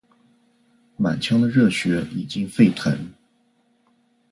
[0.97, 2.97] 满腔的热血已经沸腾，